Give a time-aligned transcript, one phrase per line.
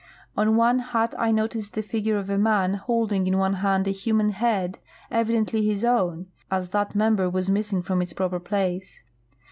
[0.35, 3.91] On one hut I noticed the figure of a man holding in one hand a
[3.91, 4.79] human head,
[5.11, 9.03] evidently his own, as that member was missing from its proper place.